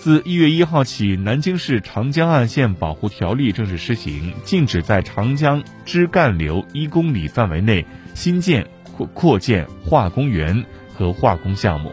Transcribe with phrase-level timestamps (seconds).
[0.00, 8.66] 自一月一号起南京市长江岸线保护条例正式施行禁止在长江支干流一公里范围内新建
[8.96, 11.88] 扩扩建化工园和化工项目。